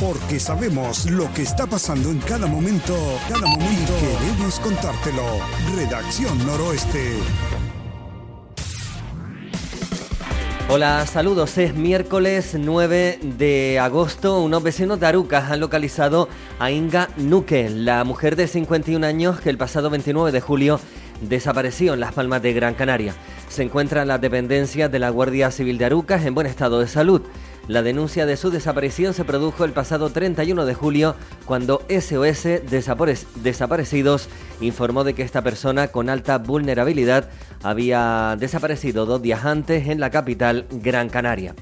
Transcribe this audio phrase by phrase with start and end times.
[0.00, 2.94] porque sabemos lo que está pasando en cada momento,
[3.28, 5.22] cada momento queremos contártelo.
[5.74, 7.14] Redacción Noroeste.
[10.68, 11.56] Hola, saludos.
[11.58, 14.40] Es miércoles 9 de agosto.
[14.40, 16.28] Unos vecinos de Arucas han localizado
[16.58, 20.80] a Inga Nuque, la mujer de 51 años que el pasado 29 de julio
[21.22, 23.14] desapareció en Las Palmas de Gran Canaria.
[23.48, 26.88] Se encuentra en las dependencias de la Guardia Civil de Arucas en buen estado de
[26.88, 27.22] salud.
[27.68, 31.16] La denuncia de su desaparición se produjo el pasado 31 de julio
[31.46, 32.62] cuando SOS
[33.42, 34.28] Desaparecidos
[34.60, 37.28] informó de que esta persona con alta vulnerabilidad
[37.64, 41.56] había desaparecido dos días antes en la capital Gran Canaria.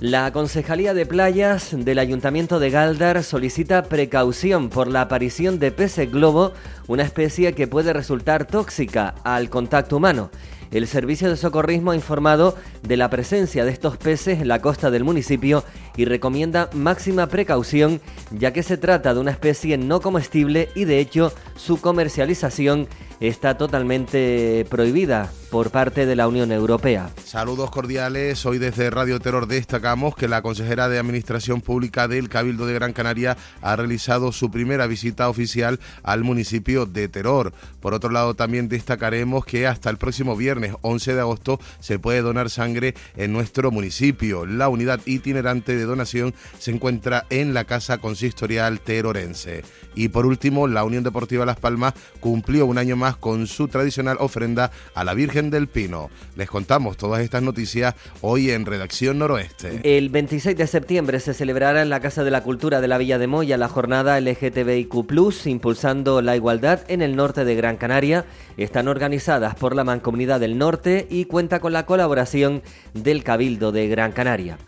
[0.00, 6.10] La Concejalía de Playas del Ayuntamiento de Galdar solicita precaución por la aparición de peces
[6.10, 6.52] globo,
[6.86, 10.30] una especie que puede resultar tóxica al contacto humano.
[10.70, 14.90] El Servicio de Socorrismo ha informado de la presencia de estos peces en la costa
[14.90, 15.64] del municipio
[15.96, 18.00] y recomienda máxima precaución
[18.30, 22.86] ya que se trata de una especie no comestible y de hecho su comercialización
[23.20, 27.10] está totalmente prohibida por parte de la Unión Europea.
[27.24, 28.44] Saludos cordiales.
[28.46, 32.92] Hoy desde Radio Terror destacamos que la consejera de Administración Pública del Cabildo de Gran
[32.92, 37.52] Canaria ha realizado su primera visita oficial al municipio de Terror.
[37.80, 42.20] Por otro lado, también destacaremos que hasta el próximo viernes 11 de agosto se puede
[42.20, 44.46] donar sangre en nuestro municipio.
[44.46, 49.64] La unidad itinerante de donación se encuentra en la Casa Consistorial Terorense.
[49.94, 54.16] Y por último, la Unión Deportiva Las Palmas cumplió un año más con su tradicional
[54.20, 56.10] ofrenda a la Virgen del Pino.
[56.34, 59.80] Les contamos todas estas noticias hoy en Redacción Noroeste.
[59.84, 63.18] El 26 de septiembre se celebrará en la Casa de la Cultura de la Villa
[63.18, 68.26] de Moya la jornada LGTBIQ, impulsando la igualdad en el norte de Gran Canaria.
[68.56, 72.62] Están organizadas por la Mancomunidad del Norte y cuenta con la colaboración
[72.94, 74.58] del Cabildo de Gran Canaria.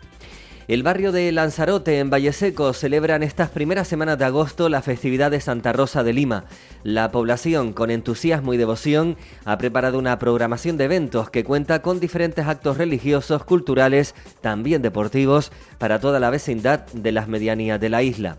[0.71, 5.29] El barrio de Lanzarote, en Valleseco, celebra en estas primeras semanas de agosto la festividad
[5.29, 6.45] de Santa Rosa de Lima.
[6.85, 11.99] La población, con entusiasmo y devoción, ha preparado una programación de eventos que cuenta con
[11.99, 18.01] diferentes actos religiosos, culturales, también deportivos, para toda la vecindad de las medianías de la
[18.01, 18.37] isla.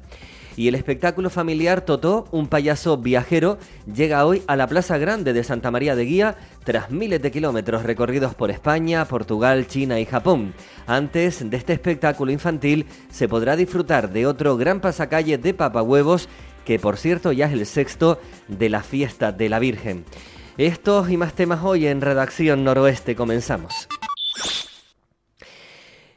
[0.56, 3.58] Y el espectáculo familiar Totó, un payaso viajero,
[3.92, 7.82] llega hoy a la Plaza Grande de Santa María de Guía tras miles de kilómetros
[7.82, 10.54] recorridos por España, Portugal, China y Japón.
[10.86, 16.28] Antes de este espectáculo infantil se podrá disfrutar de otro gran pasacalle de papahuevos
[16.64, 20.04] que por cierto ya es el sexto de la fiesta de la Virgen.
[20.58, 23.88] Estos y más temas hoy en Redacción Noroeste comenzamos.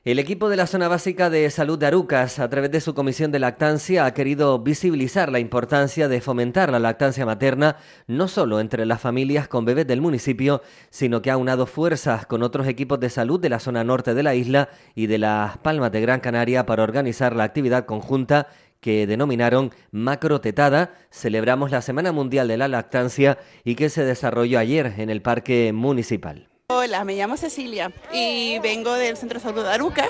[0.05, 3.31] El equipo de la Zona Básica de Salud de Arucas, a través de su comisión
[3.31, 8.85] de lactancia, ha querido visibilizar la importancia de fomentar la lactancia materna no solo entre
[8.85, 10.61] las familias con bebés del municipio,
[10.91, 14.21] sino que ha unado fuerzas con otros equipos de salud de la zona norte de
[14.21, 18.49] la isla y de las Palmas de Gran Canaria para organizar la actividad conjunta
[18.81, 20.93] que denominaron Macrotetada.
[21.09, 25.73] Celebramos la Semana Mundial de la Lactancia y que se desarrolló ayer en el Parque
[25.73, 26.49] Municipal.
[26.67, 30.09] Hola, me llamo Cecilia y vengo del Centro de Salud de Aruca.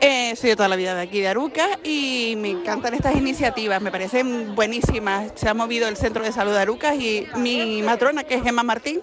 [0.00, 3.82] Eh, soy de toda la vida de aquí de Aruca y me encantan estas iniciativas,
[3.82, 5.32] me parecen buenísimas.
[5.34, 8.62] Se ha movido el Centro de Salud de Aruca y mi matrona, que es Gemma
[8.62, 9.00] Martín,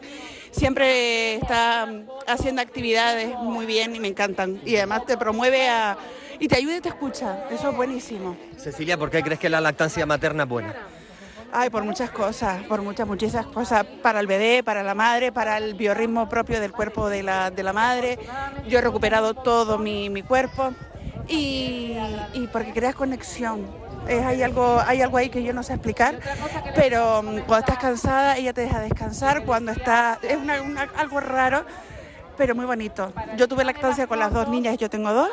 [0.51, 1.89] siempre está
[2.25, 4.61] haciendo actividades muy bien y me encantan.
[4.65, 5.97] Y además te promueve a,
[6.39, 7.49] y te ayuda y te escucha.
[7.51, 8.37] Eso es buenísimo.
[8.55, 10.73] Cecilia, ¿por qué crees que la lactancia materna es buena?
[11.51, 15.57] Ay, por muchas cosas, por muchas, muchísimas cosas, para el bebé, para la madre, para
[15.57, 18.19] el biorritmo propio del cuerpo de la, de la madre.
[18.67, 20.73] Yo he recuperado todo mi, mi cuerpo
[21.27, 21.95] y,
[22.33, 23.65] y, porque creas conexión.
[24.07, 26.19] Es, hay, algo, hay algo ahí que yo no sé explicar,
[26.75, 31.19] pero mm, cuando estás cansada ella te deja descansar, cuando está, es una, una, algo
[31.19, 31.65] raro,
[32.37, 33.11] pero muy bonito.
[33.35, 35.29] Yo tuve lactancia con las dos niñas, yo tengo dos,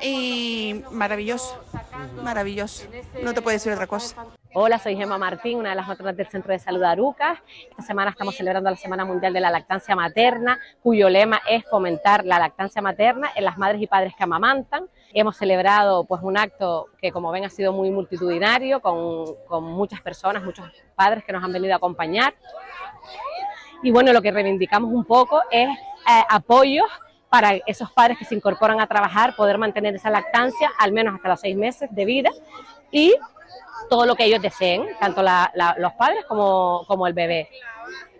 [0.00, 1.58] y maravilloso,
[2.22, 2.86] maravilloso.
[3.22, 4.26] No te puedo decir otra cosa.
[4.56, 7.40] Hola, soy Gemma Martín, una de las matronas del Centro de Salud Arucas.
[7.70, 12.24] Esta semana estamos celebrando la Semana Mundial de la Lactancia Materna, cuyo lema es fomentar
[12.24, 14.86] la lactancia materna en las madres y padres que amamantan.
[15.12, 20.00] Hemos celebrado pues un acto que como ven ha sido muy multitudinario, con, con muchas
[20.00, 22.34] personas, muchos padres que nos han venido a acompañar.
[23.82, 25.68] Y bueno, lo que reivindicamos un poco es
[26.08, 26.86] eh, apoyos
[27.28, 31.28] para esos padres que se incorporan a trabajar, poder mantener esa lactancia al menos hasta
[31.30, 32.30] los seis meses de vida
[32.92, 33.14] y
[33.90, 37.48] todo lo que ellos deseen, tanto los padres como, como el bebé.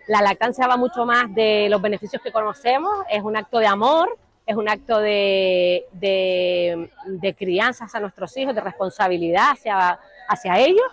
[0.07, 4.17] La lactancia va mucho más de los beneficios que conocemos, es un acto de amor,
[4.45, 10.91] es un acto de, de, de crianza hacia nuestros hijos, de responsabilidad hacia, hacia ellos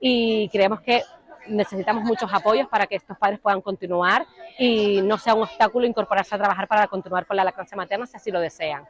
[0.00, 1.02] y creemos que
[1.48, 4.26] necesitamos muchos apoyos para que estos padres puedan continuar
[4.58, 8.16] y no sea un obstáculo incorporarse a trabajar para continuar con la lactancia materna si
[8.16, 8.84] así lo desean.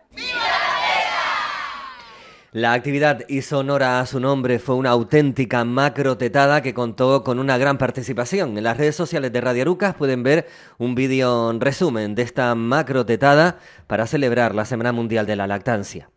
[2.54, 7.40] La actividad hizo honor a su nombre, fue una auténtica macro tetada que contó con
[7.40, 8.56] una gran participación.
[8.56, 10.46] En las redes sociales de Radio Arucas pueden ver
[10.78, 13.58] un vídeo en resumen de esta macro tetada
[13.88, 16.10] para celebrar la Semana Mundial de la Lactancia.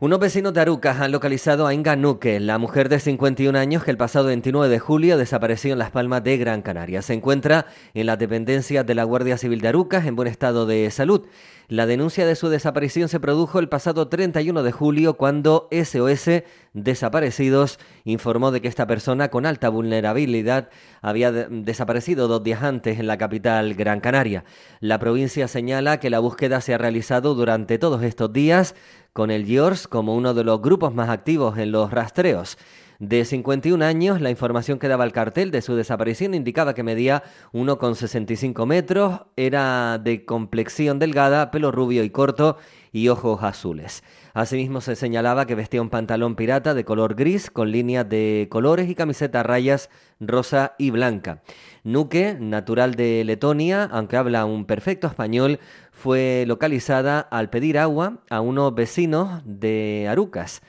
[0.00, 3.90] Unos vecinos de Arucas han localizado a Inga Nuque, la mujer de 51 años que
[3.90, 7.02] el pasado 29 de julio desapareció en Las Palmas de Gran Canaria.
[7.02, 10.88] Se encuentra en la dependencia de la Guardia Civil de Arucas en buen estado de
[10.92, 11.26] salud.
[11.70, 17.78] La denuncia de su desaparición se produjo el pasado 31 de julio cuando SOS Desaparecidos
[18.04, 20.70] informó de que esta persona con alta vulnerabilidad
[21.02, 24.44] había desaparecido dos días antes en la capital Gran Canaria.
[24.80, 28.74] La provincia señala que la búsqueda se ha realizado durante todos estos días
[29.12, 32.56] con el GIORS como uno de los grupos más activos en los rastreos.
[32.98, 37.22] De 51 años, la información que daba el cartel de su desaparición indicaba que medía
[37.52, 42.56] 1,65 metros, era de complexión delgada, pelo rubio y corto
[42.90, 44.02] y ojos azules.
[44.34, 48.88] Asimismo se señalaba que vestía un pantalón pirata de color gris con líneas de colores
[48.90, 51.42] y camiseta rayas rosa y blanca.
[51.84, 55.60] Nuque, natural de Letonia, aunque habla un perfecto español,
[55.92, 60.62] fue localizada al pedir agua a unos vecinos de Arucas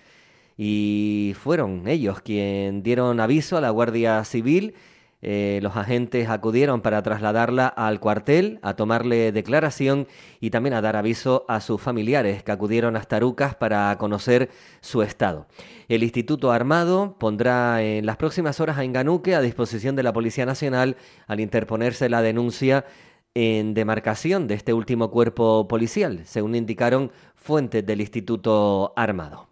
[0.61, 4.73] y fueron ellos quienes dieron aviso a la Guardia Civil.
[5.21, 10.05] Eh, los agentes acudieron para trasladarla al cuartel, a tomarle declaración
[10.41, 14.49] y también a dar aviso a sus familiares que acudieron hasta Arucas para conocer
[14.81, 15.47] su estado.
[15.87, 20.45] El Instituto Armado pondrá en las próximas horas a Inganuque a disposición de la Policía
[20.45, 20.97] Nacional
[21.27, 22.83] al interponerse la denuncia
[23.33, 29.48] en demarcación de este último cuerpo policial, según indicaron fuentes del Instituto Armado.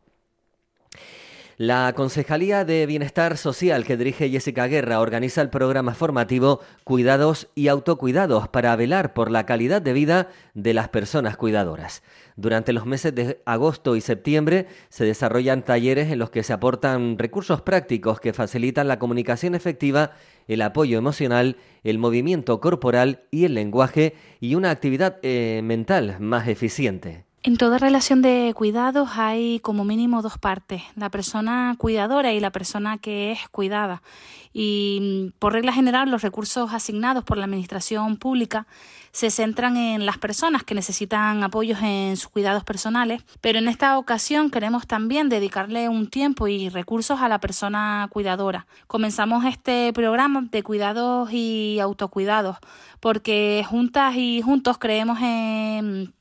[1.59, 7.67] La Concejalía de Bienestar Social que dirige Jessica Guerra organiza el programa formativo Cuidados y
[7.67, 12.03] Autocuidados para velar por la calidad de vida de las personas cuidadoras.
[12.35, 17.17] Durante los meses de agosto y septiembre se desarrollan talleres en los que se aportan
[17.17, 20.11] recursos prácticos que facilitan la comunicación efectiva,
[20.47, 26.47] el apoyo emocional, el movimiento corporal y el lenguaje y una actividad eh, mental más
[26.47, 27.26] eficiente.
[27.47, 32.51] En toda relación de cuidados hay como mínimo dos partes, la persona cuidadora y la
[32.51, 34.01] persona que es cuidada.
[34.51, 38.67] Y mm, por regla general los recursos asignados por la Administración Pública
[39.13, 43.97] se centran en las personas que necesitan apoyos en sus cuidados personales, pero en esta
[43.97, 48.67] ocasión queremos también dedicarle un tiempo y recursos a la persona cuidadora.
[48.87, 52.57] Comenzamos este programa de cuidados y autocuidados
[52.99, 56.13] porque juntas y juntos creemos en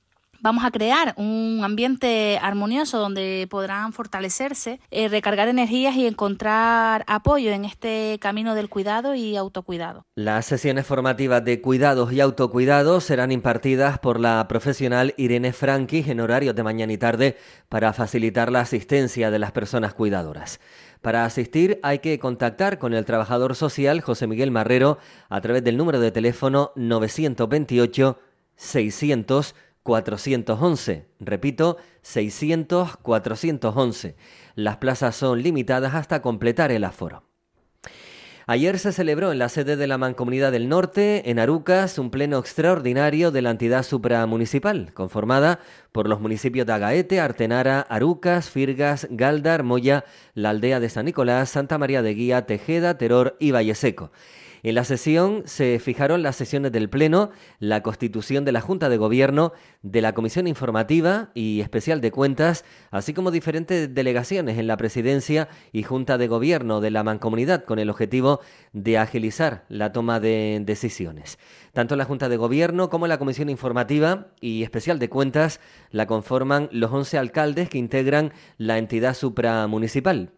[0.46, 7.50] Vamos a crear un ambiente armonioso donde podrán fortalecerse, eh, recargar energías y encontrar apoyo
[7.50, 10.06] en este camino del cuidado y autocuidado.
[10.14, 16.20] Las sesiones formativas de cuidados y autocuidados serán impartidas por la profesional Irene Franqui en
[16.20, 17.37] horarios de mañana y tarde
[17.69, 20.60] para facilitar la asistencia de las personas cuidadoras.
[21.02, 25.76] Para asistir hay que contactar con el trabajador social José Miguel Marrero a través del
[25.76, 28.20] número de teléfono 928
[28.56, 29.54] 600
[29.87, 31.06] 411.
[31.21, 34.17] Repito, 600-411.
[34.55, 37.23] Las plazas son limitadas hasta completar el aforo.
[38.49, 42.38] Ayer se celebró en la sede de la Mancomunidad del Norte, en Arucas, un pleno
[42.38, 45.59] extraordinario de la entidad supramunicipal, conformada
[45.91, 50.05] por los municipios de Agaete, Artenara, Arucas, Firgas, Galdar, Moya,
[50.35, 54.12] la aldea de San Nicolás, Santa María de Guía, Tejeda, Teror y Valleseco.
[54.66, 57.30] En la sesión se fijaron las sesiones del Pleno,
[57.61, 62.64] la constitución de la Junta de Gobierno, de la Comisión Informativa y Especial de Cuentas,
[62.90, 67.78] así como diferentes delegaciones en la Presidencia y Junta de Gobierno de la Mancomunidad con
[67.78, 68.40] el objetivo
[68.73, 71.38] de agilizar la toma de decisiones.
[71.76, 76.71] Tanto la Junta de Gobierno como la Comisión Informativa y Especial de Cuentas la conforman
[76.73, 80.30] los 11 alcaldes que integran la entidad supramunicipal.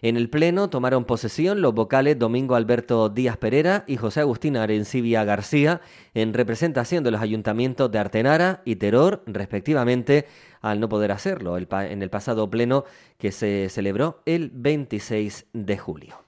[0.00, 5.22] En el Pleno tomaron posesión los vocales Domingo Alberto Díaz Pereira y José Agustín Arencibia
[5.24, 5.82] García
[6.14, 10.24] en representación de los ayuntamientos de Artenara y Teror, respectivamente,
[10.62, 12.84] al no poder hacerlo en el pasado Pleno
[13.18, 16.25] que se celebró el 26 de julio.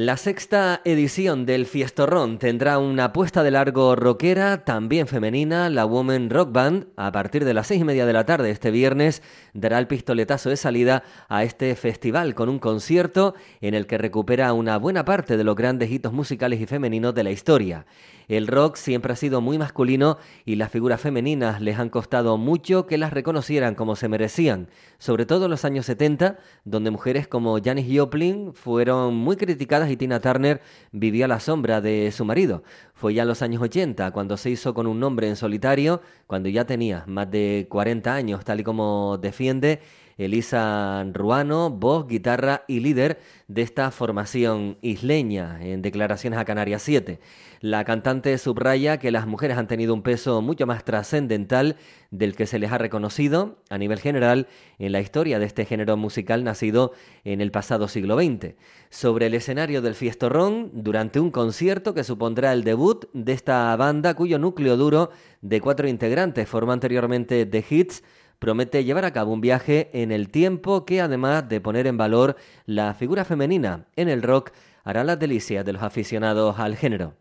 [0.00, 6.30] La sexta edición del Fiestorrón tendrá una puesta de largo rockera, también femenina, la Woman
[6.30, 9.24] Rock Band, a partir de las seis y media de la tarde este viernes,
[9.54, 14.52] dará el pistoletazo de salida a este festival con un concierto en el que recupera
[14.52, 17.84] una buena parte de los grandes hitos musicales y femeninos de la historia.
[18.28, 22.86] El rock siempre ha sido muy masculino y las figuras femeninas les han costado mucho
[22.86, 27.58] que las reconocieran como se merecían, sobre todo en los años 70, donde mujeres como
[27.60, 30.60] Janis Joplin fueron muy criticadas y Tina Turner
[30.92, 32.62] vivía a la sombra de su marido.
[32.94, 36.48] Fue ya en los años 80 cuando se hizo con un nombre en solitario, cuando
[36.48, 39.80] ya tenía más de 40 años, tal y como defiende
[40.18, 47.20] Elisa Ruano, voz, guitarra y líder de esta formación isleña, en declaraciones a Canarias 7.
[47.60, 51.76] La cantante subraya que las mujeres han tenido un peso mucho más trascendental
[52.10, 54.46] del que se les ha reconocido a nivel general
[54.78, 56.92] en la historia de este género musical nacido
[57.24, 58.54] en el pasado siglo XX.
[58.90, 64.14] Sobre el escenario del Fiestorrón, durante un concierto que supondrá el debut de esta banda
[64.14, 65.10] cuyo núcleo duro
[65.42, 68.04] de cuatro integrantes formó anteriormente The Hits,
[68.38, 72.36] promete llevar a cabo un viaje en el tiempo que además de poner en valor
[72.66, 74.52] la figura femenina en el rock,
[74.88, 77.12] hará las delicias de los aficionados al género.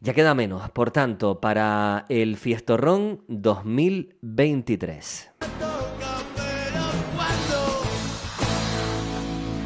[0.00, 5.30] Ya queda menos, por tanto, para el Fiestorrón 2023.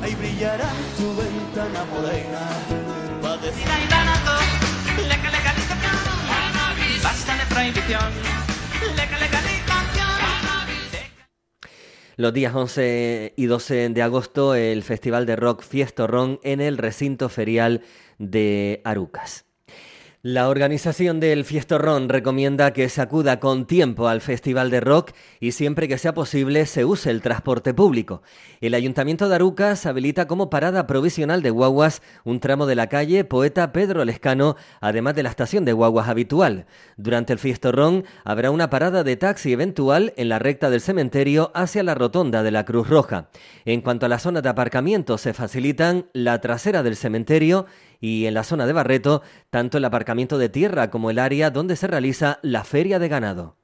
[0.03, 2.51] Ahí brillará tu ventana morena.
[7.03, 8.42] Basta de prohibición.
[12.23, 17.29] Los días 11 y 12 de agosto, el Festival de Rock Fiestorrón en el recinto
[17.29, 17.83] ferial
[18.21, 19.52] de Arucas.
[20.25, 25.11] La organización del Fiestorrón recomienda que se acuda con tiempo al Festival de Rock
[25.41, 28.23] y siempre que sea posible se use el transporte público.
[28.61, 33.25] El Ayuntamiento de Arucas habilita como parada provisional de guaguas un tramo de la calle
[33.25, 36.67] Poeta Pedro Lescano, además de la estación de guaguas habitual.
[36.97, 41.83] Durante el Fiestorrón habrá una parada de taxi eventual en la recta del cementerio hacia
[41.83, 43.29] la rotonda de la Cruz Roja.
[43.65, 47.67] En cuanto a la zona de aparcamiento, se facilitan la trasera del cementerio
[48.03, 51.77] y en la zona de Barreto, tanto el aparcamiento de tierra como el área donde
[51.77, 53.57] se realiza la feria de ganado.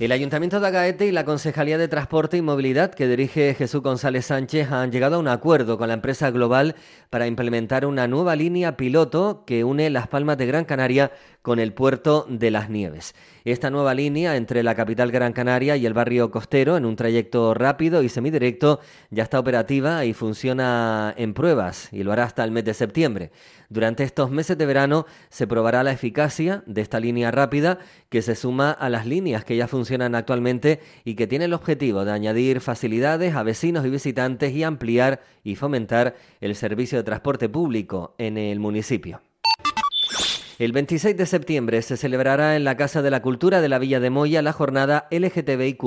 [0.00, 4.26] El Ayuntamiento de Agaete y la Concejalía de Transporte y Movilidad que dirige Jesús González
[4.26, 6.76] Sánchez han llegado a un acuerdo con la empresa global
[7.10, 11.10] para implementar una nueva línea piloto que une Las Palmas de Gran Canaria
[11.42, 13.16] con el puerto de Las Nieves.
[13.52, 17.54] Esta nueva línea entre la capital Gran Canaria y el barrio costero, en un trayecto
[17.54, 18.78] rápido y semidirecto,
[19.08, 23.30] ya está operativa y funciona en pruebas y lo hará hasta el mes de septiembre.
[23.70, 27.78] Durante estos meses de verano se probará la eficacia de esta línea rápida
[28.10, 32.04] que se suma a las líneas que ya funcionan actualmente y que tiene el objetivo
[32.04, 37.48] de añadir facilidades a vecinos y visitantes y ampliar y fomentar el servicio de transporte
[37.48, 39.22] público en el municipio.
[40.58, 44.00] El 26 de septiembre se celebrará en la Casa de la Cultura de la Villa
[44.00, 45.84] de Moya la jornada LGTBIQ,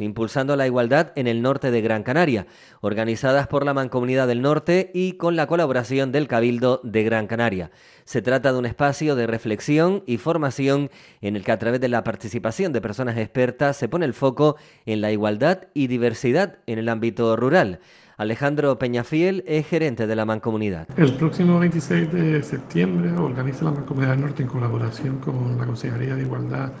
[0.00, 2.48] impulsando la igualdad en el norte de Gran Canaria,
[2.80, 7.70] organizadas por la Mancomunidad del Norte y con la colaboración del Cabildo de Gran Canaria.
[8.02, 11.86] Se trata de un espacio de reflexión y formación en el que a través de
[11.86, 16.80] la participación de personas expertas se pone el foco en la igualdad y diversidad en
[16.80, 17.78] el ámbito rural.
[18.18, 20.88] Alejandro Peñafiel es gerente de la Mancomunidad.
[20.96, 26.16] El próximo 26 de septiembre organiza la Mancomunidad del Norte en colaboración con la Consejería
[26.16, 26.72] de Igualdad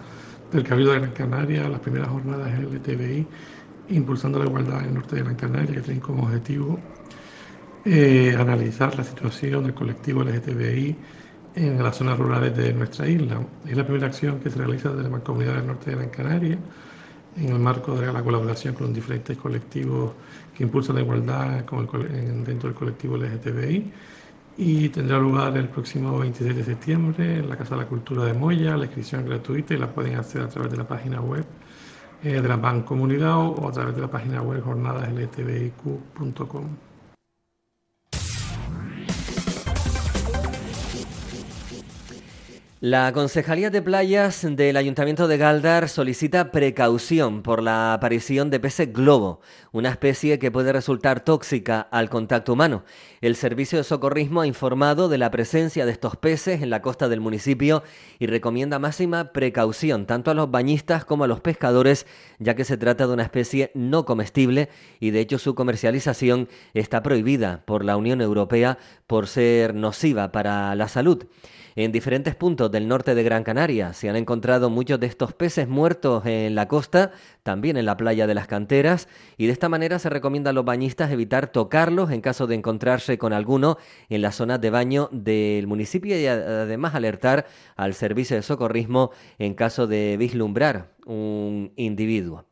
[0.50, 3.24] del Cabildo de Gran Canaria las primeras jornadas LTBI,
[3.90, 6.80] impulsando la igualdad en el norte de Gran Canaria, que tienen como objetivo
[7.84, 10.96] eh, analizar la situación del colectivo LGTBI
[11.54, 13.40] en las zonas rurales de nuestra isla.
[13.64, 16.58] Es la primera acción que se realiza desde la Mancomunidad del Norte de Gran Canaria
[17.36, 20.12] en el marco de la colaboración con los diferentes colectivos
[20.58, 21.64] que impulsan la igualdad
[22.44, 23.92] dentro del colectivo LGTBI
[24.56, 28.34] y tendrá lugar el próximo 26 de septiembre en la Casa de la Cultura de
[28.34, 28.76] Moya.
[28.76, 31.46] La inscripción es gratuita y la pueden hacer a través de la página web
[32.24, 36.87] eh, de la Bancomunidad o a través de la página web jornadaslgtbiq.com.
[42.80, 48.92] La Concejalía de Playas del Ayuntamiento de Galdar solicita precaución por la aparición de peces
[48.92, 49.40] globo,
[49.72, 52.84] una especie que puede resultar tóxica al contacto humano.
[53.20, 57.08] El Servicio de Socorrismo ha informado de la presencia de estos peces en la costa
[57.08, 57.82] del municipio
[58.20, 62.06] y recomienda máxima precaución tanto a los bañistas como a los pescadores,
[62.38, 64.68] ya que se trata de una especie no comestible
[65.00, 70.76] y de hecho su comercialización está prohibida por la Unión Europea por ser nociva para
[70.76, 71.26] la salud.
[71.80, 75.68] En diferentes puntos del norte de Gran Canaria se han encontrado muchos de estos peces
[75.68, 77.12] muertos en la costa,
[77.44, 79.06] también en la playa de las canteras,
[79.36, 83.16] y de esta manera se recomienda a los bañistas evitar tocarlos en caso de encontrarse
[83.16, 88.42] con alguno en las zonas de baño del municipio y además alertar al servicio de
[88.42, 92.44] socorrismo en caso de vislumbrar un individuo.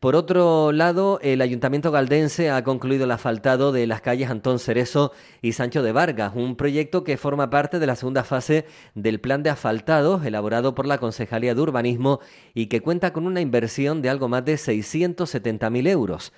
[0.00, 5.10] Por otro lado, el Ayuntamiento galdense ha concluido el asfaltado de las calles Antón Cerezo
[5.42, 8.64] y Sancho de Vargas, un proyecto que forma parte de la segunda fase
[8.94, 12.20] del plan de asfaltados elaborado por la Concejalía de Urbanismo
[12.54, 16.32] y que cuenta con una inversión de algo más de 670.000 euros.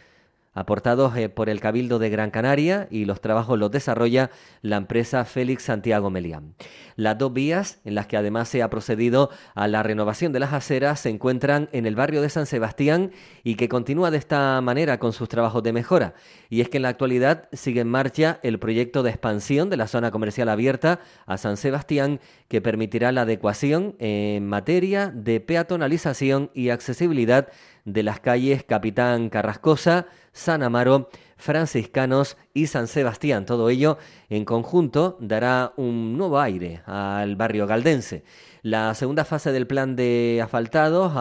[0.52, 4.30] Aportados eh, por el Cabildo de Gran Canaria y los trabajos los desarrolla
[4.62, 6.54] la empresa Félix Santiago Melián.
[6.96, 10.52] Las dos vías, en las que además se ha procedido a la renovación de las
[10.52, 13.12] aceras, se encuentran en el barrio de San Sebastián
[13.44, 16.14] y que continúa de esta manera con sus trabajos de mejora.
[16.48, 19.86] Y es que en la actualidad sigue en marcha el proyecto de expansión de la
[19.86, 26.70] zona comercial abierta a San Sebastián que permitirá la adecuación en materia de peatonalización y
[26.70, 27.48] accesibilidad
[27.84, 33.46] de las calles Capitán Carrascosa, San Amaro, Franciscanos y San Sebastián.
[33.46, 38.24] Todo ello en conjunto dará un nuevo aire al barrio galdense.
[38.62, 41.12] La segunda fase del plan de asfaltados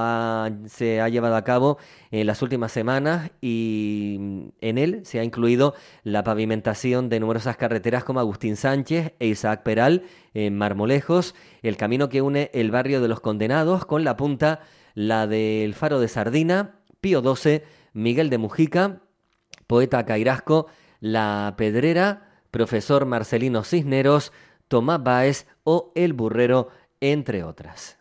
[0.70, 1.78] se ha llevado a cabo
[2.12, 5.74] en las últimas semanas y en él se ha incluido
[6.04, 12.10] la pavimentación de numerosas carreteras como Agustín Sánchez e Isaac Peral en Marmolejos, el camino
[12.10, 14.60] que une el barrio de los Condenados con la punta,
[14.94, 17.62] la del Faro de Sardina, Pío XII,
[17.94, 19.02] Miguel de Mujica,
[19.68, 20.68] Poeta Cairasco,
[21.00, 24.32] La Pedrera, Profesor Marcelino Cisneros,
[24.68, 26.70] Tomás Báez o El Burrero,
[27.02, 28.00] entre otras.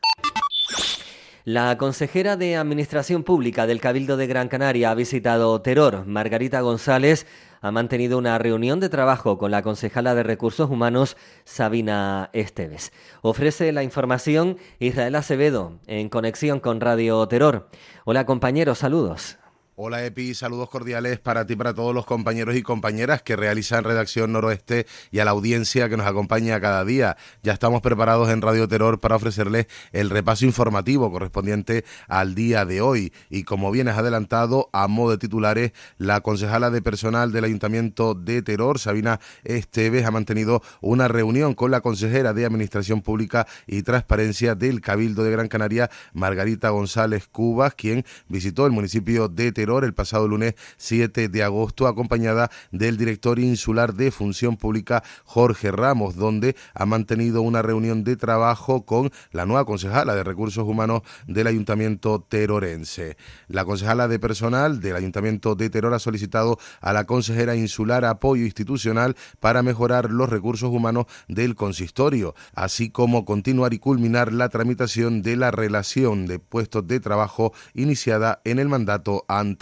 [1.45, 6.05] La consejera de Administración Pública del Cabildo de Gran Canaria ha visitado Teror.
[6.05, 7.27] Margarita González
[7.63, 12.93] ha mantenido una reunión de trabajo con la concejala de Recursos Humanos, Sabina Esteves.
[13.23, 17.71] Ofrece la información Israel Acevedo en conexión con Radio Teror.
[18.05, 19.39] Hola compañeros, saludos.
[19.81, 24.33] Hola Epi, saludos cordiales para ti, para todos los compañeros y compañeras que realizan Redacción
[24.33, 27.17] Noroeste y a la audiencia que nos acompaña cada día.
[27.45, 32.81] Ya estamos preparados en Radio Terror para ofrecerles el repaso informativo correspondiente al día de
[32.81, 33.13] hoy.
[33.31, 38.17] Y como bien has adelantado, a modo de titulares, la concejala de personal del Ayuntamiento
[38.17, 43.83] de Terror, Sabina Esteves, ha mantenido una reunión con la consejera de Administración Pública y
[43.83, 49.85] Transparencia del Cabildo de Gran Canaria, Margarita González Cubas, quien visitó el municipio de Terror
[49.85, 56.17] el pasado lunes 7 de agosto, acompañada del director insular de Función Pública, Jorge Ramos,
[56.17, 61.49] donde ha mantenido una reunión de trabajo con la nueva concejala de Recursos Humanos del
[61.49, 63.19] Ayuntamiento Terorense.
[63.47, 68.47] La concejala de personal del Ayuntamiento de Teror ha solicitado a la consejera insular apoyo
[68.47, 75.21] institucional para mejorar los recursos humanos del consistorio, así como continuar y culminar la tramitación
[75.21, 79.58] de la relación de puestos de trabajo iniciada en el mandato anterior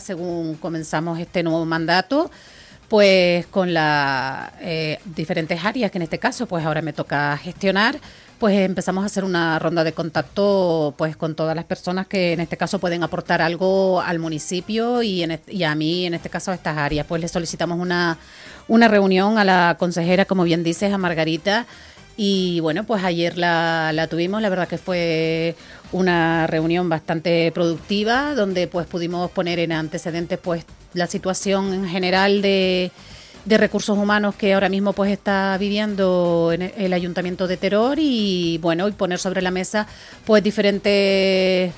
[0.00, 2.30] según comenzamos este nuevo mandato,
[2.88, 7.98] pues con las eh, diferentes áreas que en este caso pues ahora me toca gestionar,
[8.38, 12.40] pues empezamos a hacer una ronda de contacto pues con todas las personas que en
[12.40, 16.54] este caso pueden aportar algo al municipio y, y a mí en este caso a
[16.54, 17.06] estas áreas.
[17.06, 18.18] Pues le solicitamos una,
[18.68, 21.66] una reunión a la consejera, como bien dices, a Margarita.
[22.16, 25.56] Y bueno, pues ayer la, la tuvimos, la verdad que fue
[25.92, 32.42] una reunión bastante productiva donde pues pudimos poner en antecedentes pues la situación en general
[32.42, 32.90] de,
[33.44, 37.98] de recursos humanos que ahora mismo pues está viviendo en el Ayuntamiento de Teror.
[37.98, 39.86] Y bueno y poner sobre la mesa
[40.24, 41.72] pues diferentes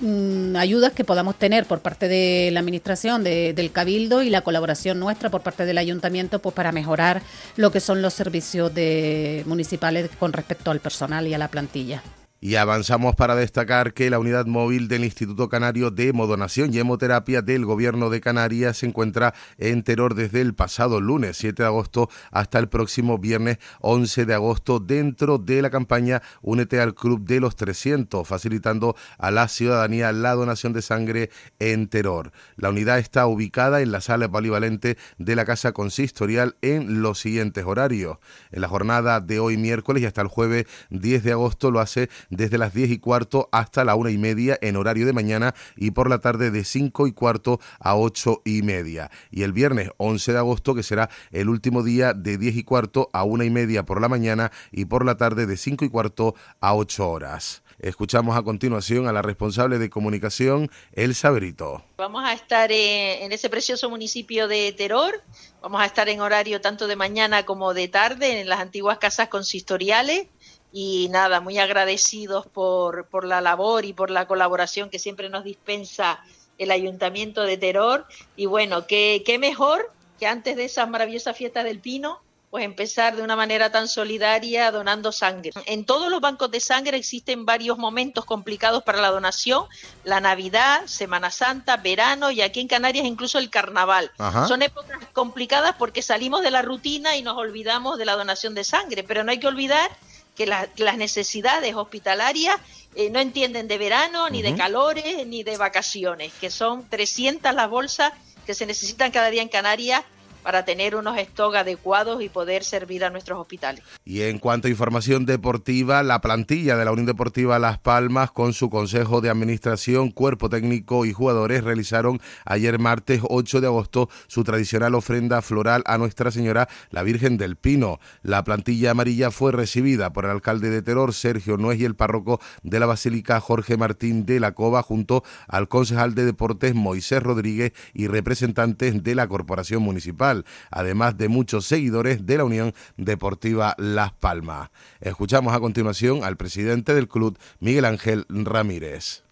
[0.00, 4.98] mm, ayudas que podamos tener por parte de la administración del cabildo y la colaboración
[4.98, 7.22] nuestra por parte del ayuntamiento pues para mejorar
[7.56, 12.02] lo que son los servicios de municipales con respecto al personal y a la plantilla.
[12.40, 17.42] Y avanzamos para destacar que la unidad móvil del Instituto Canario de Modonación y Hemoterapia
[17.42, 22.08] del Gobierno de Canarias se encuentra en Teror desde el pasado lunes 7 de agosto
[22.30, 27.40] hasta el próximo viernes 11 de agosto dentro de la campaña Únete al Club de
[27.40, 32.30] los 300, facilitando a la ciudadanía la donación de sangre en Teror.
[32.54, 37.64] La unidad está ubicada en la sala polivalente de la Casa Consistorial en los siguientes
[37.64, 38.18] horarios.
[38.52, 42.08] En la jornada de hoy miércoles y hasta el jueves 10 de agosto lo hace
[42.30, 45.90] desde las 10 y cuarto hasta la una y media en horario de mañana y
[45.90, 49.10] por la tarde de 5 y cuarto a 8 y media.
[49.30, 53.10] Y el viernes 11 de agosto, que será el último día de 10 y cuarto
[53.12, 56.34] a una y media por la mañana y por la tarde de 5 y cuarto
[56.60, 57.62] a 8 horas.
[57.78, 61.84] Escuchamos a continuación a la responsable de comunicación, Elsa Brito.
[61.96, 65.22] Vamos a estar en ese precioso municipio de Teror,
[65.62, 69.28] vamos a estar en horario tanto de mañana como de tarde en las antiguas casas
[69.28, 70.26] consistoriales
[70.72, 75.44] y nada, muy agradecidos por, por la labor y por la colaboración que siempre nos
[75.44, 76.22] dispensa
[76.58, 78.06] el Ayuntamiento de Teror.
[78.36, 83.14] Y bueno, qué, qué mejor que antes de esas maravillosas fiestas del Pino, pues empezar
[83.14, 85.52] de una manera tan solidaria donando sangre.
[85.66, 89.66] En todos los bancos de sangre existen varios momentos complicados para la donación,
[90.04, 94.10] la Navidad, Semana Santa, verano y aquí en Canarias incluso el Carnaval.
[94.46, 98.64] Son épocas complicadas porque salimos de la rutina y nos olvidamos de la donación de
[98.64, 99.90] sangre, pero no hay que olvidar
[100.38, 102.56] que las necesidades hospitalarias
[102.94, 107.68] eh, no entienden de verano, ni de calores, ni de vacaciones, que son 300 las
[107.68, 108.12] bolsas
[108.46, 110.04] que se necesitan cada día en Canarias
[110.42, 113.82] para tener unos stock adecuados y poder servir a nuestros hospitales.
[114.04, 118.52] Y en cuanto a información deportiva, la plantilla de la Unión Deportiva Las Palmas con
[118.52, 124.44] su Consejo de Administración, Cuerpo Técnico y jugadores realizaron ayer martes 8 de agosto su
[124.44, 128.00] tradicional ofrenda floral a Nuestra Señora la Virgen del Pino.
[128.22, 132.40] La plantilla amarilla fue recibida por el alcalde de Teror, Sergio Nuez, y el párroco
[132.62, 137.72] de la Basílica, Jorge Martín de la Cova, junto al concejal de Deportes, Moisés Rodríguez,
[137.94, 140.37] y representantes de la Corporación Municipal
[140.70, 144.70] además de muchos seguidores de la Unión Deportiva Las Palmas.
[145.00, 149.22] Escuchamos a continuación al presidente del club, Miguel Ángel Ramírez.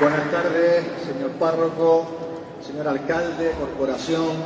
[0.00, 4.36] Buenas tardes, señor párroco, señor alcalde, corporación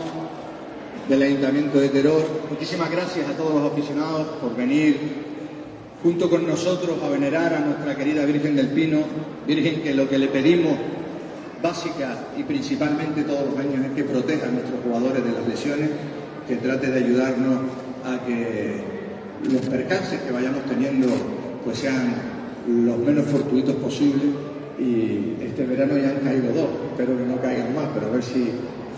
[1.08, 2.22] del Ayuntamiento de Teror.
[2.48, 5.30] Muchísimas gracias a todos los aficionados por venir
[6.02, 8.98] junto con nosotros a venerar a nuestra querida Virgen del Pino,
[9.46, 10.78] Virgen que lo que le pedimos
[11.62, 15.90] básica y principalmente todos los años es que proteja a nuestros jugadores de las lesiones,
[16.48, 17.58] que trate de ayudarnos
[18.04, 18.82] a que
[19.50, 21.08] los percances que vayamos teniendo
[21.64, 22.14] pues sean
[22.66, 24.24] los menos fortuitos posibles
[24.78, 28.22] y este verano ya han caído dos, espero que no caigan más, pero a ver
[28.22, 28.50] si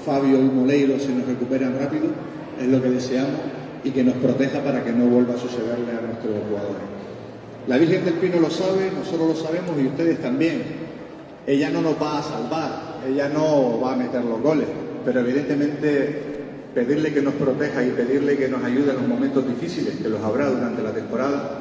[0.07, 2.07] Fabio y Moleiro se nos recuperan rápido,
[2.61, 3.41] es lo que deseamos
[3.85, 6.83] y que nos proteja para que no vuelva a sucederle a nuestros jugadores.
[7.67, 10.82] La Virgen del Pino lo sabe, nosotros lo sabemos y ustedes también
[11.47, 14.69] ella no nos va a salvar, ella no va a meter los goles,
[15.05, 16.33] pero evidentemente
[16.75, 20.23] pedirle que nos proteja y pedirle que nos ayude en los momentos difíciles, que los
[20.23, 21.59] habrá durante la temporada,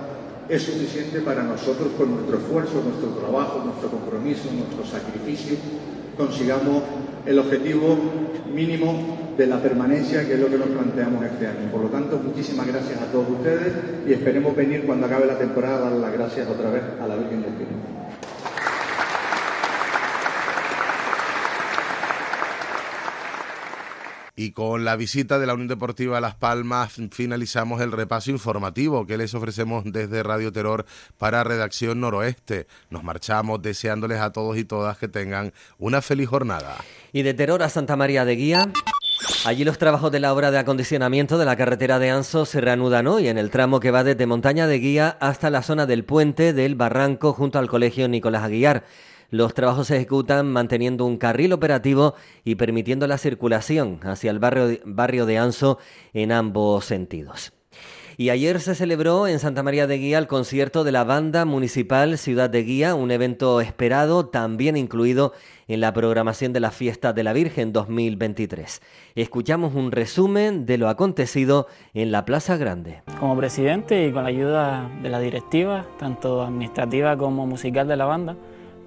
[0.47, 5.55] es suficiente para nosotros con nuestro esfuerzo, nuestro trabajo, nuestro compromiso, nuestro sacrificio,
[6.17, 6.83] consigamos
[7.25, 7.97] el objetivo
[8.53, 11.71] mínimo de la permanencia, que es lo que nos planteamos este año.
[11.71, 13.73] Por lo tanto, muchísimas gracias a todos ustedes
[14.07, 17.15] y esperemos venir cuando acabe la temporada a dar las gracias otra vez a la
[17.15, 18.00] Virgen del Pino.
[24.41, 29.15] Y con la visita de la Unión Deportiva Las Palmas finalizamos el repaso informativo que
[29.15, 30.83] les ofrecemos desde Radio Terror
[31.19, 32.65] para Redacción Noroeste.
[32.89, 36.75] Nos marchamos deseándoles a todos y todas que tengan una feliz jornada.
[37.13, 38.71] Y de Terror a Santa María de Guía.
[39.45, 43.05] Allí los trabajos de la obra de acondicionamiento de la carretera de Anso se reanudan
[43.05, 46.53] hoy en el tramo que va desde Montaña de Guía hasta la zona del puente
[46.53, 48.85] del Barranco junto al Colegio Nicolás Aguiar.
[49.31, 54.77] Los trabajos se ejecutan manteniendo un carril operativo y permitiendo la circulación hacia el barrio,
[54.83, 55.79] barrio de Anso
[56.13, 57.53] en ambos sentidos.
[58.17, 62.17] Y ayer se celebró en Santa María de Guía el concierto de la Banda Municipal
[62.17, 65.31] Ciudad de Guía, un evento esperado también incluido
[65.69, 68.81] en la programación de la Fiesta de la Virgen 2023.
[69.15, 73.01] Escuchamos un resumen de lo acontecido en la Plaza Grande.
[73.17, 78.05] Como presidente y con la ayuda de la directiva, tanto administrativa como musical de la
[78.05, 78.35] banda,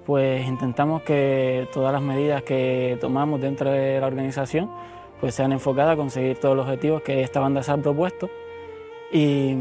[0.05, 4.69] pues intentamos que todas las medidas que tomamos dentro de la organización
[5.19, 8.29] pues sean enfocadas a conseguir todos los objetivos que esta banda se ha propuesto
[9.11, 9.55] y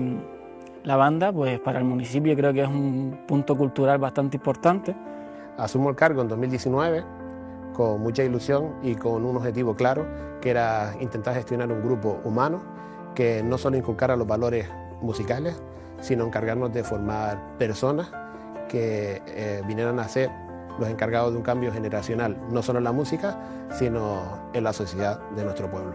[0.82, 4.94] la banda pues para el municipio creo que es un punto cultural bastante importante.
[5.56, 7.04] Asumo el cargo en 2019
[7.72, 10.06] con mucha ilusión y con un objetivo claro
[10.40, 12.62] que era intentar gestionar un grupo humano
[13.14, 14.68] que no solo inculcara los valores
[15.00, 15.62] musicales,
[16.00, 18.12] sino encargarnos de formar personas
[18.68, 20.30] que eh, vinieran a ser
[20.78, 23.38] los encargados de un cambio generacional, no solo en la música,
[23.70, 25.94] sino en la sociedad de nuestro pueblo.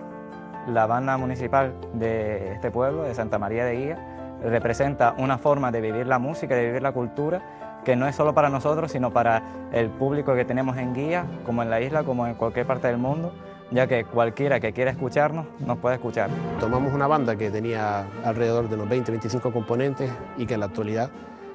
[0.67, 3.97] La banda municipal de este pueblo, de Santa María de Guía,
[4.43, 7.41] representa una forma de vivir la música, de vivir la cultura,
[7.83, 11.63] que no es solo para nosotros, sino para el público que tenemos en Guía, como
[11.63, 13.33] en la isla, como en cualquier parte del mundo,
[13.71, 16.29] ya que cualquiera que quiera escucharnos nos puede escuchar.
[16.59, 21.09] Tomamos una banda que tenía alrededor de unos 20-25 componentes y que en la actualidad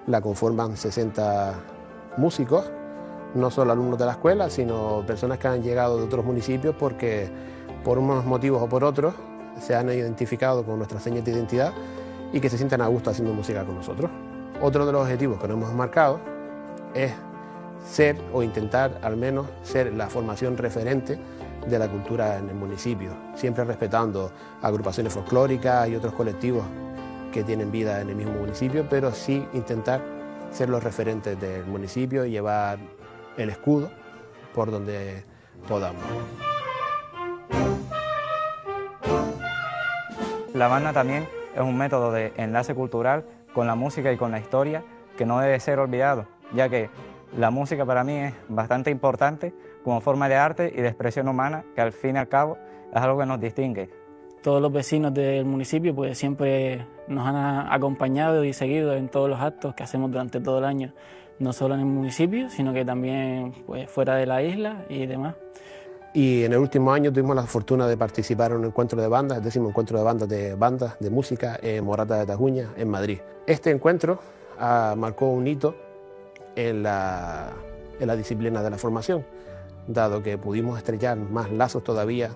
[0.06, 1.54] la conforman 60
[2.16, 2.70] músicos,
[3.34, 7.28] no solo alumnos de la escuela, sino personas que han llegado de otros municipios porque
[7.82, 9.14] por unos motivos o por otros
[9.60, 11.72] se han identificado con nuestras señas de identidad
[12.32, 14.10] y que se sienten a gusto haciendo música con nosotros.
[14.60, 16.20] Otro de los objetivos que nos hemos marcado
[16.94, 17.12] es
[17.84, 21.18] ser o intentar al menos ser la formación referente
[21.68, 24.30] de la cultura en el municipio, siempre respetando
[24.62, 26.64] agrupaciones folclóricas y otros colectivos
[27.34, 30.00] que tienen vida en el mismo municipio, pero sí intentar
[30.52, 32.78] ser los referentes del municipio y llevar
[33.36, 33.90] el escudo
[34.54, 35.24] por donde
[35.66, 36.00] podamos.
[40.54, 44.38] La banda también es un método de enlace cultural con la música y con la
[44.38, 44.84] historia
[45.18, 46.88] que no debe ser olvidado, ya que
[47.36, 51.64] la música para mí es bastante importante como forma de arte y de expresión humana
[51.74, 52.58] que al fin y al cabo
[52.94, 54.04] es algo que nos distingue
[54.44, 57.36] todos los vecinos del municipio pues siempre nos han
[57.72, 60.92] acompañado y seguido en todos los actos que hacemos durante todo el año,
[61.38, 65.34] no solo en el municipio, sino que también pues, fuera de la isla y demás.
[66.14, 69.38] Y en el último año tuvimos la fortuna de participar en un encuentro de bandas,
[69.38, 73.18] el décimo encuentro de bandas de bandas de música en Morata de Tajuña, en Madrid.
[73.46, 74.20] Este encuentro
[74.58, 75.74] ah, marcó un hito
[76.54, 77.50] en la,
[77.98, 79.26] en la disciplina de la formación,
[79.88, 82.30] dado que pudimos estrechar más lazos todavía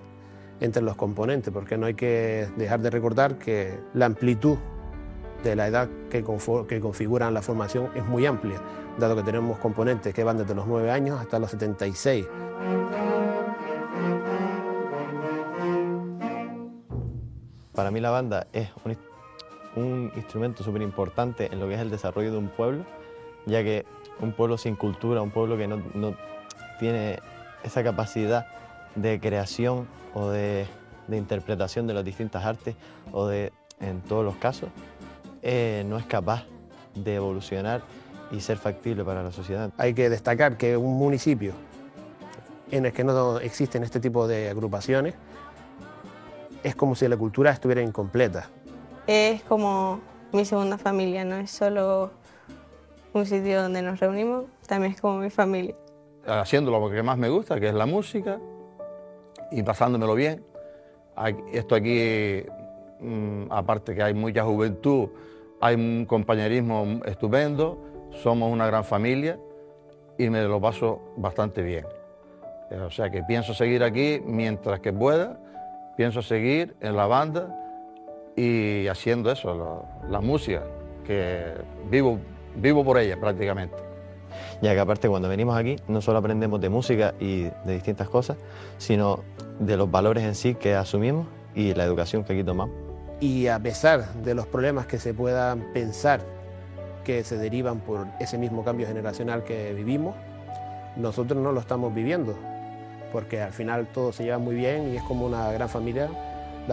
[0.61, 4.57] entre los componentes, porque no hay que dejar de recordar que la amplitud
[5.43, 8.59] de la edad que, configuran la formación es muy amplia,
[8.97, 12.27] dado que tenemos componentes que van desde los 9 años hasta los 76.
[17.73, 18.69] Para mí la banda es
[19.75, 22.83] un, instrumento súper importante en lo que es el desarrollo de un pueblo,
[23.45, 23.85] ya que
[24.19, 25.79] un pueblo sin cultura, un pueblo que no,
[26.79, 27.19] tiene
[27.63, 28.47] esa capacidad
[28.95, 30.67] de creación o de,
[31.11, 32.75] interpretación de las distintas artes
[33.11, 34.69] o de, en todos los casos,
[35.41, 36.45] eh, no es capaz
[36.95, 37.81] de evolucionar
[38.31, 39.71] y ser factible para la sociedad.
[39.77, 41.53] Hay que destacar que un municipio
[42.71, 45.15] en el que no existen este tipo de agrupaciones
[46.63, 48.49] es como si la cultura estuviera incompleta.
[49.07, 52.11] Es como mi segunda familia, no es solo
[53.13, 55.75] un sitio donde nos reunimos, también es como mi familia.
[56.27, 58.39] Haciendo lo que más me gusta, que es la música,
[59.51, 60.43] y pasándomelo bien.
[61.51, 62.43] Esto aquí,
[62.99, 65.09] mm, aparte que hay mucha juventud,
[65.61, 67.77] hay un compañerismo estupendo,
[68.11, 69.37] somos una gran familia
[70.17, 71.85] y me lo paso bastante bien.
[72.85, 75.39] O sea que pienso seguir aquí mientras que pueda
[75.99, 77.53] pienso seguir en la banda
[78.33, 80.63] y haciendo eso, la, música,
[81.05, 81.55] que
[81.91, 82.17] vivo,
[82.55, 83.88] vivo por ella prácticamente.
[84.61, 88.37] Ya que aparte cuando venimos aquí no solo aprendemos de música y de distintas cosas,
[88.77, 89.23] sino
[89.59, 92.75] de los valores en sí que asumimos y la educación que aquí tomamos.
[93.19, 96.21] Y a pesar de los problemas que se puedan pensar
[97.03, 100.15] que se derivan por ese mismo cambio generacional que vivimos,
[100.95, 102.35] nosotros no lo estamos viviendo
[103.11, 106.09] porque al final todo se lleva muy bien y es como una gran familia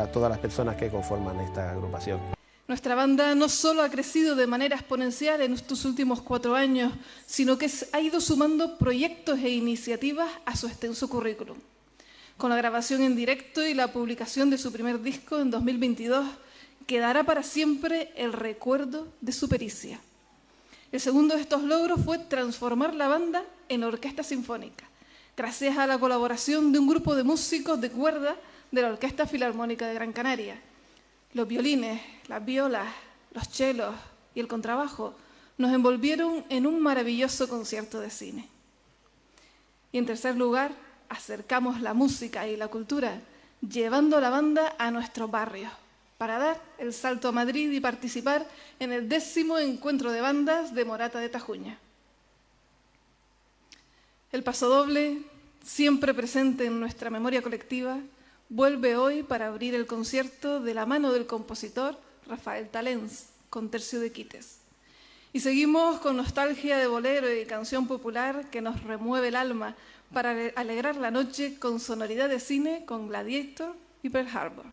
[0.05, 2.36] todas las personas que conforman esta agrupación.
[2.68, 6.92] Nuestra banda no solo ha crecido de manera exponencial en estos últimos cuatro años,
[7.26, 11.57] sino que ha ido sumando proyectos e iniciativas a su extenso currículum.
[12.37, 16.26] Con la grabación en directo y la publicación de su primer disco en 2022,
[16.87, 20.00] quedará para siempre el recuerdo de su pericia.
[20.90, 24.87] El segundo de estos logros fue transformar la banda en orquesta sinfónica
[25.37, 28.37] gracias a la colaboración de un grupo de músicos de cuerda
[28.70, 30.59] de la Orquesta Filarmónica de Gran Canaria.
[31.37, 32.87] Los violines, las violas,
[33.35, 33.94] los chelos
[34.35, 35.14] y el contrabajo
[35.59, 38.49] nos envolvieron en un maravilloso concierto de cine.
[39.92, 40.72] Y en tercer lugar,
[41.11, 43.20] acercamos la música y la cultura
[43.61, 45.70] llevando la banda a nuestros barrios
[46.16, 48.49] para dar el salto a Madrid y participar
[48.81, 51.79] en el décimo encuentro de bandas de Morata de Tajuña.
[54.33, 55.18] El pasodoble,
[55.62, 57.99] siempre presente en nuestra memoria colectiva,
[58.48, 64.00] vuelve hoy para abrir el concierto de la mano del compositor Rafael Talens, con tercio
[64.00, 64.59] de quites.
[65.32, 69.76] Y seguimos con nostalgia de bolero y canción popular que nos remueve el alma
[70.12, 74.66] para alegrar la noche con sonoridad de cine con Gladiator y Pearl Harbor.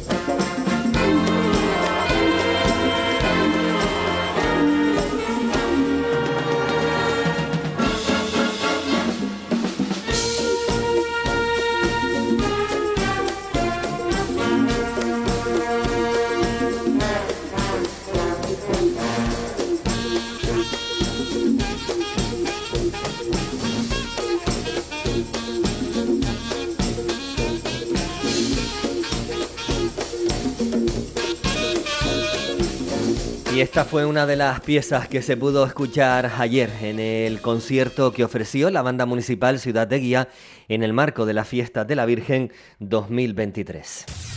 [33.73, 38.23] Esta fue una de las piezas que se pudo escuchar ayer en el concierto que
[38.23, 40.29] ofreció la banda municipal Ciudad de Guía
[40.67, 44.32] en el marco de la fiesta de la Virgen 2023.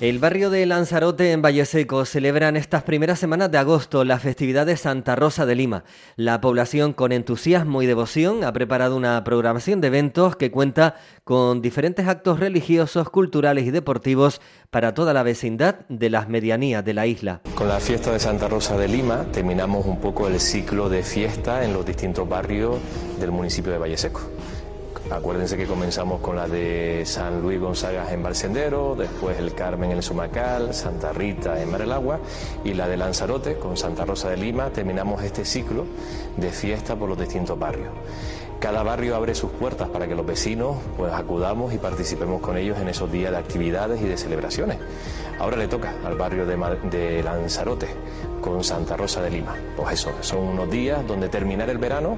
[0.00, 4.64] El barrio de Lanzarote en Valleseco celebra en estas primeras semanas de agosto la festividad
[4.64, 5.84] de Santa Rosa de Lima.
[6.16, 11.60] La población con entusiasmo y devoción ha preparado una programación de eventos que cuenta con
[11.60, 17.06] diferentes actos religiosos, culturales y deportivos para toda la vecindad de las medianías de la
[17.06, 17.42] isla.
[17.54, 21.62] Con la fiesta de Santa Rosa de Lima terminamos un poco el ciclo de fiesta
[21.62, 22.78] en los distintos barrios
[23.20, 24.22] del municipio de Valleseco.
[25.10, 29.96] Acuérdense que comenzamos con la de San Luis Gonzaga en Valsendero, después el Carmen en
[29.96, 32.20] el Sumacal, Santa Rita en Mar el Agua
[32.64, 34.70] y la de Lanzarote con Santa Rosa de Lima.
[34.70, 35.84] Terminamos este ciclo
[36.36, 37.88] de fiesta por los distintos barrios.
[38.60, 42.78] Cada barrio abre sus puertas para que los vecinos pues acudamos y participemos con ellos
[42.78, 44.76] en esos días de actividades y de celebraciones.
[45.40, 46.56] Ahora le toca al barrio de,
[46.90, 47.88] de Lanzarote
[48.42, 49.56] con Santa Rosa de Lima.
[49.76, 52.16] Pues eso, son unos días donde terminar el verano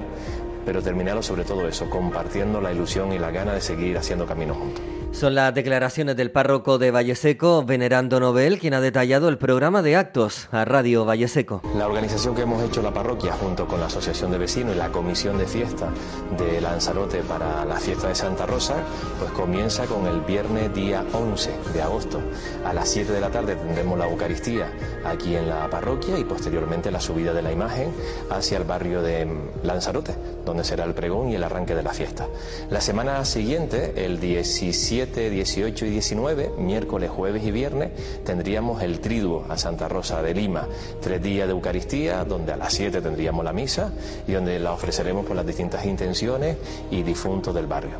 [0.65, 4.53] pero terminarlo sobre todo eso, compartiendo la ilusión y la gana de seguir haciendo camino
[4.53, 4.83] juntos.
[5.13, 9.95] Son las declaraciones del párroco de Valleseco, Venerando Nobel, quien ha detallado el programa de
[9.95, 11.61] actos a Radio Valleseco.
[11.77, 14.89] La organización que hemos hecho la parroquia junto con la Asociación de Vecinos y la
[14.89, 15.91] Comisión de Fiesta
[16.35, 18.73] de Lanzarote para la fiesta de Santa Rosa,
[19.19, 22.19] pues comienza con el viernes día 11 de agosto.
[22.65, 24.71] A las 7 de la tarde tendremos la Eucaristía
[25.05, 27.91] aquí en la parroquia y posteriormente la subida de la imagen
[28.31, 29.27] hacia el barrio de
[29.61, 32.27] Lanzarote, donde será el pregón y el arranque de la fiesta.
[32.71, 37.91] La semana siguiente, el 17 18 y 19, miércoles, jueves y viernes,
[38.23, 40.67] tendríamos el triduo a Santa Rosa de Lima,
[41.01, 43.91] tres días de Eucaristía, donde a las 7 tendríamos la misa
[44.27, 46.57] y donde la ofreceremos por las distintas intenciones
[46.89, 47.97] y difuntos del barrio.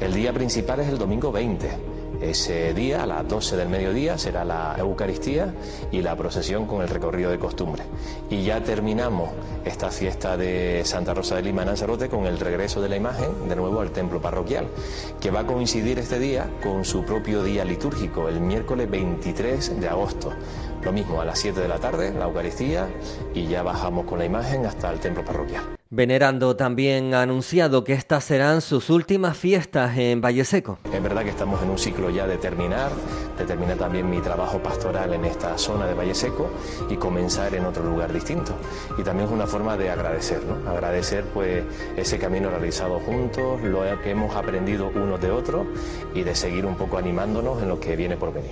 [0.00, 1.93] El día principal es el domingo 20
[2.30, 5.54] ese día, a las 12 del mediodía, será la Eucaristía
[5.90, 7.84] y la procesión con el recorrido de costumbre.
[8.30, 9.30] Y ya terminamos
[9.64, 13.48] esta fiesta de Santa Rosa de Lima en Lanzarote con el regreso de la imagen
[13.48, 14.66] de nuevo al templo parroquial,
[15.20, 19.88] que va a coincidir este día con su propio día litúrgico, el miércoles 23 de
[19.88, 20.32] agosto.
[20.82, 22.88] Lo mismo, a las 7 de la tarde, la Eucaristía,
[23.32, 25.64] y ya bajamos con la imagen hasta el templo parroquial.
[25.96, 30.80] Venerando también ha anunciado que estas serán sus últimas fiestas en Valle Seco.
[30.92, 32.90] Es verdad que estamos en un ciclo ya de terminar,
[33.38, 36.50] de terminar también mi trabajo pastoral en esta zona de Valle Seco
[36.90, 38.54] y comenzar en otro lugar distinto.
[38.98, 40.68] Y también es una forma de agradecer, ¿no?
[40.68, 41.62] Agradecer pues
[41.96, 45.64] ese camino realizado juntos, lo que hemos aprendido unos de otros
[46.12, 48.50] y de seguir un poco animándonos en lo que viene por venir.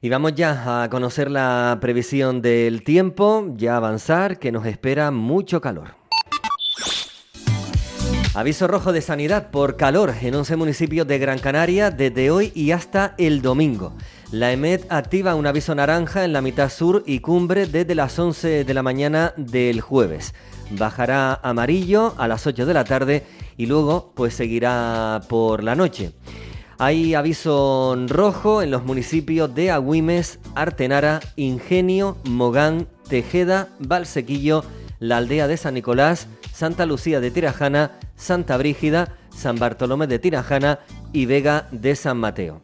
[0.00, 5.60] Y vamos ya a conocer la previsión del tiempo, ya avanzar, que nos espera mucho
[5.60, 5.99] calor.
[8.32, 12.70] Aviso rojo de sanidad por calor en 11 municipios de Gran Canaria desde hoy y
[12.70, 13.92] hasta el domingo.
[14.30, 18.62] La EMED activa un aviso naranja en la mitad sur y cumbre desde las 11
[18.62, 20.32] de la mañana del jueves.
[20.70, 23.24] Bajará amarillo a las 8 de la tarde
[23.56, 26.12] y luego pues seguirá por la noche.
[26.78, 34.64] Hay aviso rojo en los municipios de Agüimes, Artenara, Ingenio, Mogán, Tejeda, Valsequillo,
[35.00, 36.28] la aldea de San Nicolás,
[36.60, 42.60] Santa Lucía de Tirajana, Santa Brígida, San Bartolomé de Tirajana y Vega de San Mateo.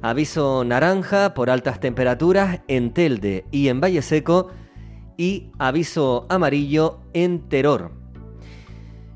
[0.00, 4.50] Aviso naranja por altas temperaturas en Telde y en Valle Seco
[5.16, 8.01] y aviso amarillo en Teror.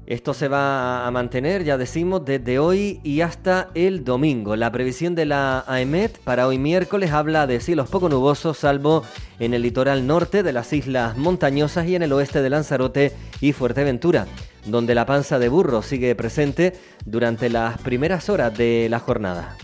[0.07, 4.55] Esto se va a mantener, ya decimos, desde hoy y hasta el domingo.
[4.55, 9.03] La previsión de la AEMET para hoy miércoles habla de cielos poco nubosos, salvo
[9.41, 13.53] en el litoral norte de las islas montañosas y en el oeste de Lanzarote y
[13.53, 14.29] Fuerteventura,
[14.65, 19.57] donde la panza de burro sigue presente durante las primeras horas de la jornada.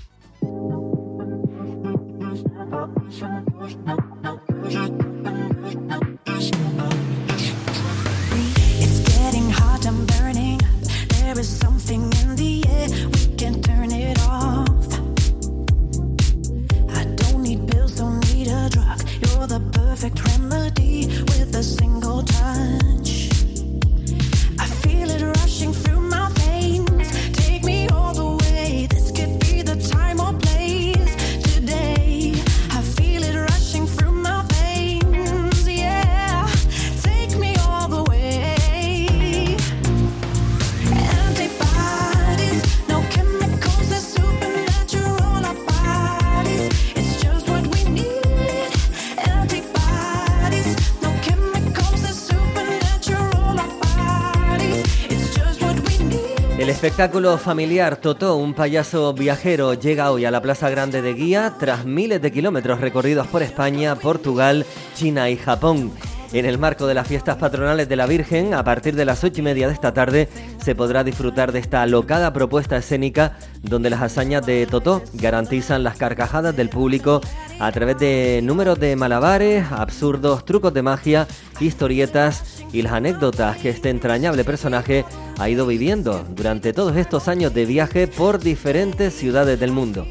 [56.85, 61.85] Espectáculo familiar Totó, un payaso viajero, llega hoy a la Plaza Grande de Guía tras
[61.85, 64.67] miles de kilómetros recorridos por España, Portugal,
[64.97, 65.93] China y Japón.
[66.33, 69.41] En el marco de las fiestas patronales de la Virgen, a partir de las ocho
[69.41, 70.31] y media de esta tarde,
[70.65, 75.99] se podrá disfrutar de esta alocada propuesta escénica donde las hazañas de Totó garantizan las
[75.99, 77.21] carcajadas del público
[77.59, 81.27] a través de números de malabares, absurdos, trucos de magia,
[81.61, 85.05] historietas y las anécdotas que este entrañable personaje
[85.39, 90.07] ha ido viviendo durante todos estos años de viaje por diferentes ciudades del mundo.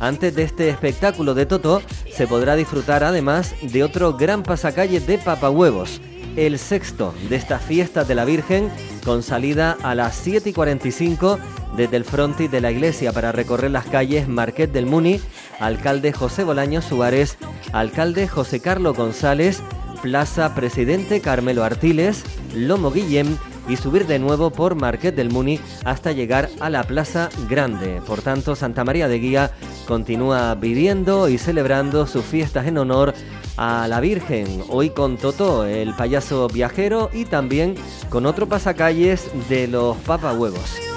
[0.00, 1.82] Antes de este espectáculo de Toto,
[2.12, 6.00] se podrá disfrutar además de otro gran pasacalle de papahuevos,
[6.36, 8.70] el sexto de esta fiesta de la Virgen,
[9.04, 11.38] con salida a las 7 y 45
[11.76, 15.20] desde el frontis de la iglesia para recorrer las calles Marqués del Muni,
[15.60, 17.36] alcalde José Bolaño Suárez,
[17.72, 19.62] alcalde José Carlos González,
[20.02, 22.24] Plaza Presidente Carmelo Artiles,
[22.54, 23.36] Lomo Guillem
[23.68, 28.00] y subir de nuevo por Marqués del Muni hasta llegar a la Plaza Grande.
[28.06, 29.50] Por tanto, Santa María de Guía
[29.86, 33.14] continúa viviendo y celebrando sus fiestas en honor
[33.56, 37.76] a la Virgen, hoy con Totó, el payaso viajero, y también
[38.10, 40.93] con otro pasacalles de los papahuevos.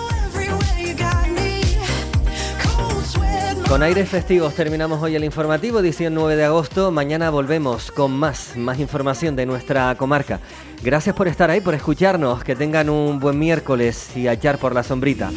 [3.68, 6.90] Con aires festivos terminamos hoy el informativo, edición 9 de agosto.
[6.90, 10.40] Mañana volvemos con más, más información de nuestra comarca.
[10.82, 12.46] Gracias por estar ahí, por escucharnos.
[12.46, 15.32] Que tengan un buen miércoles y a echar por la sombrita.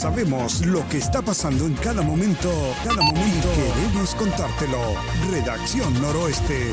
[0.00, 2.48] Sabemos lo que está pasando en cada momento,
[2.82, 3.48] cada momento.
[3.54, 4.94] Queremos contártelo.
[5.30, 6.72] Redacción Noroeste.